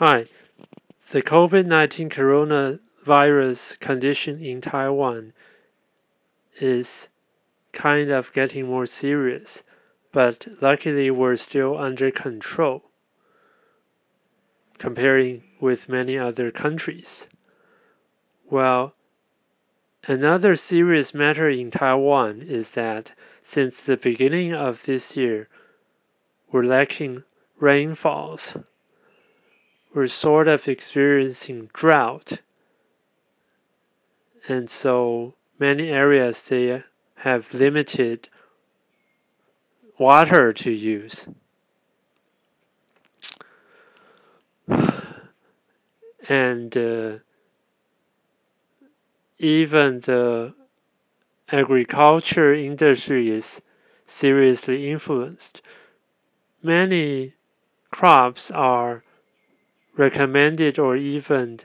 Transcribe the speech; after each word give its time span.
Hi. 0.00 0.26
The 1.10 1.22
COVID 1.22 1.66
19 1.66 2.08
coronavirus 2.08 3.80
condition 3.80 4.40
in 4.40 4.60
Taiwan 4.60 5.32
is 6.60 7.08
kind 7.72 8.08
of 8.08 8.32
getting 8.32 8.66
more 8.66 8.86
serious, 8.86 9.64
but 10.12 10.46
luckily 10.60 11.10
we're 11.10 11.34
still 11.34 11.76
under 11.76 12.12
control 12.12 12.84
comparing 14.78 15.42
with 15.60 15.88
many 15.88 16.16
other 16.16 16.52
countries. 16.52 17.26
Well, 18.48 18.94
another 20.06 20.54
serious 20.54 21.12
matter 21.12 21.48
in 21.48 21.72
Taiwan 21.72 22.42
is 22.42 22.70
that 22.70 23.10
since 23.42 23.80
the 23.80 23.96
beginning 23.96 24.54
of 24.54 24.84
this 24.84 25.16
year, 25.16 25.48
we're 26.52 26.62
lacking 26.62 27.24
rainfalls 27.58 28.54
we're 29.98 30.06
sort 30.06 30.46
of 30.46 30.68
experiencing 30.68 31.68
drought. 31.72 32.38
And 34.46 34.70
so 34.70 35.34
many 35.58 35.88
areas 35.88 36.40
they 36.42 36.84
have 37.16 37.52
limited 37.52 38.28
water 39.98 40.52
to 40.52 40.70
use. 40.70 41.26
And 46.28 46.76
uh, 46.76 47.16
even 49.40 50.00
the 50.02 50.54
agriculture 51.50 52.54
industry 52.54 53.30
is 53.30 53.60
seriously 54.06 54.92
influenced. 54.92 55.60
Many 56.62 57.34
crops 57.90 58.52
are 58.52 59.02
recommended 59.98 60.78
or 60.78 60.96
even 60.96 61.60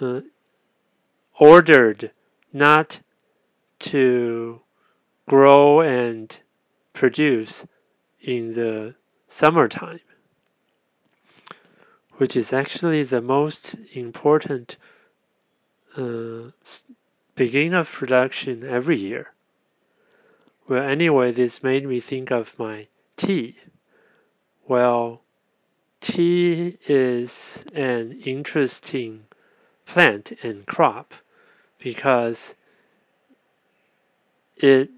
uh, 0.00 0.20
ordered 1.38 2.10
not 2.52 2.98
to 3.78 4.60
grow 5.28 5.80
and 5.80 6.38
produce 6.92 7.64
in 8.20 8.54
the 8.54 8.94
summertime, 9.28 10.00
which 12.16 12.34
is 12.34 12.52
actually 12.52 13.04
the 13.04 13.20
most 13.20 13.76
important 13.92 14.76
uh, 15.96 16.50
beginning 17.36 17.74
of 17.74 17.88
production 17.88 18.66
every 18.66 18.98
year. 18.98 19.32
Well, 20.68 20.82
anyway, 20.82 21.32
this 21.32 21.62
made 21.62 21.86
me 21.86 22.00
think 22.00 22.30
of 22.30 22.58
my 22.58 22.86
tea. 23.16 23.56
Well, 24.66 25.22
Tea 26.00 26.78
is 26.88 27.58
an 27.74 28.20
interesting 28.24 29.24
plant 29.84 30.32
and 30.42 30.66
crop 30.66 31.12
because 31.78 32.54
it 34.56 34.90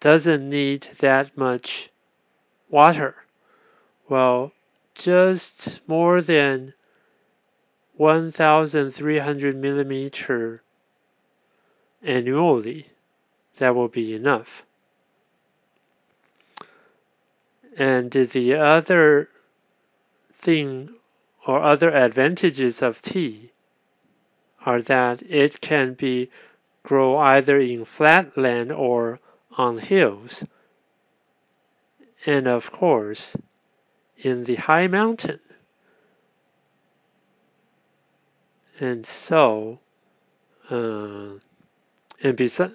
doesn't 0.00 0.48
need 0.48 0.88
that 1.00 1.36
much 1.36 1.90
water. 2.68 3.16
Well, 4.08 4.52
just 4.94 5.80
more 5.86 6.20
than 6.20 6.74
1,300 7.96 9.56
millimeter 9.56 10.62
annually, 12.02 12.88
that 13.58 13.74
will 13.74 13.88
be 13.88 14.14
enough. 14.14 14.62
And 17.76 18.10
the 18.10 18.54
other 18.54 19.28
thing 20.38 20.90
or 21.46 21.62
other 21.62 21.90
advantages 21.90 22.82
of 22.82 23.02
tea 23.02 23.52
are 24.64 24.82
that 24.82 25.22
it 25.22 25.60
can 25.60 25.94
be 25.94 26.30
grow 26.82 27.16
either 27.16 27.58
in 27.58 27.84
flat 27.84 28.36
land 28.36 28.72
or 28.72 29.18
on 29.56 29.78
hills. 29.78 30.44
And 32.26 32.46
of 32.46 32.70
course 32.70 33.36
in 34.16 34.44
the 34.44 34.56
high 34.56 34.86
mountain. 34.86 35.40
And 38.80 39.06
so 39.06 39.80
uh, 40.70 41.38
and 42.22 42.36
besides 42.36 42.74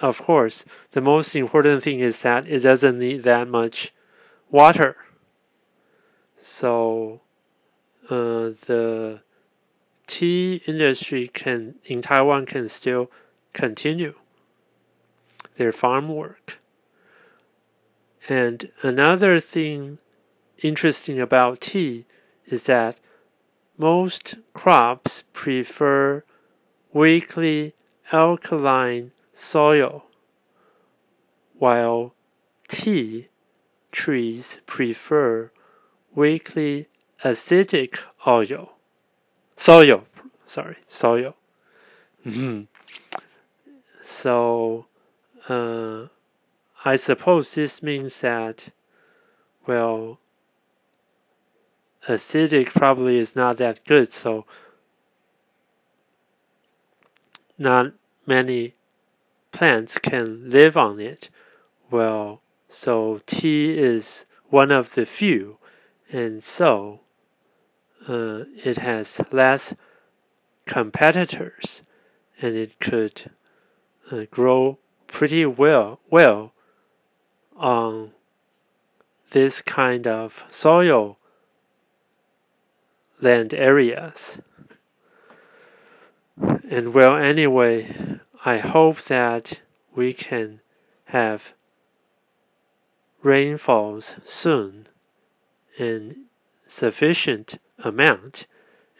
of 0.00 0.18
course 0.18 0.64
the 0.92 1.00
most 1.00 1.34
important 1.34 1.82
thing 1.82 2.00
is 2.00 2.20
that 2.20 2.46
it 2.46 2.60
doesn't 2.60 2.98
need 2.98 3.22
that 3.22 3.48
much 3.48 3.92
water 4.50 4.96
so 6.42 7.20
uh, 8.10 8.50
the 8.66 9.20
tea 10.06 10.60
industry 10.66 11.30
can 11.32 11.76
in 11.84 12.02
Taiwan 12.02 12.44
can 12.44 12.68
still 12.68 13.10
continue 13.52 14.14
their 15.56 15.72
farm 15.72 16.08
work. 16.08 16.58
And 18.28 18.70
another 18.82 19.40
thing 19.40 19.98
interesting 20.62 21.20
about 21.20 21.60
tea 21.60 22.06
is 22.46 22.64
that 22.64 22.98
most 23.78 24.34
crops 24.52 25.24
prefer 25.32 26.24
weakly 26.92 27.74
alkaline 28.12 29.12
soil, 29.34 30.04
while 31.58 32.14
tea 32.68 33.28
trees 33.90 34.58
prefer 34.66 35.50
weakly 36.14 36.88
acidic 37.24 37.98
oil, 38.26 38.72
soil, 39.56 40.04
sorry, 40.46 40.76
soil. 40.88 41.34
Mm-hmm. 42.26 42.62
So, 44.04 44.86
uh, 45.48 46.06
I 46.84 46.96
suppose 46.96 47.54
this 47.54 47.82
means 47.82 48.18
that, 48.20 48.64
well, 49.66 50.18
acidic 52.08 52.68
probably 52.68 53.18
is 53.18 53.34
not 53.34 53.56
that 53.58 53.84
good, 53.84 54.12
so 54.12 54.44
not 57.58 57.92
many 58.26 58.74
plants 59.52 59.98
can 59.98 60.50
live 60.50 60.76
on 60.76 61.00
it. 61.00 61.28
Well, 61.90 62.40
so 62.68 63.20
tea 63.26 63.78
is 63.78 64.24
one 64.48 64.70
of 64.70 64.94
the 64.94 65.06
few 65.06 65.58
and 66.12 66.44
so 66.44 67.00
uh, 68.08 68.44
it 68.64 68.76
has 68.78 69.20
less 69.32 69.74
competitors 70.66 71.82
and 72.40 72.54
it 72.54 72.78
could 72.78 73.30
uh, 74.10 74.24
grow 74.30 74.78
pretty 75.08 75.46
well 75.46 76.00
well 76.10 76.52
on 77.56 78.12
this 79.30 79.62
kind 79.62 80.06
of 80.06 80.34
soil 80.50 81.16
land 83.20 83.54
areas. 83.54 84.36
And 86.36 86.92
well, 86.92 87.16
anyway, 87.16 88.18
I 88.44 88.58
hope 88.58 89.04
that 89.04 89.58
we 89.94 90.12
can 90.12 90.60
have 91.06 91.42
rainfalls 93.22 94.16
soon 94.26 94.88
in 95.78 96.24
sufficient 96.68 97.58
amount. 97.78 98.46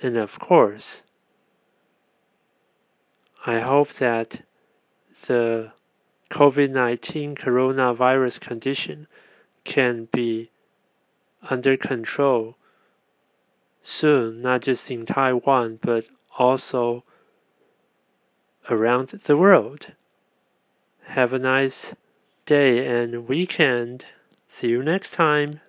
And 0.00 0.16
of 0.16 0.38
course, 0.38 1.03
I 3.47 3.60
hope 3.60 3.94
that 3.94 4.43
the 5.27 5.72
COVID 6.31 6.71
19 6.71 7.34
coronavirus 7.34 8.41
condition 8.41 9.06
can 9.65 10.09
be 10.12 10.50
under 11.50 11.77
control 11.77 12.57
soon, 13.83 14.42
not 14.42 14.63
just 14.63 14.91
in 14.91 15.07
Taiwan, 15.07 15.78
but 15.83 16.07
also 16.39 17.04
around 18.71 19.21
the 19.25 19.36
world. 19.36 19.92
Have 21.07 21.33
a 21.33 21.39
nice 21.39 21.95
day 22.47 22.86
and 22.86 23.28
weekend. 23.28 24.04
See 24.48 24.68
you 24.68 24.83
next 24.83 25.13
time. 25.13 25.61